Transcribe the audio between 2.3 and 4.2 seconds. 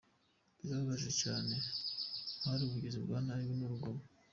hari ubugizi bwa nabi n’urugomo.